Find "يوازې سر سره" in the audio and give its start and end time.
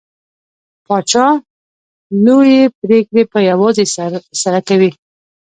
3.49-4.59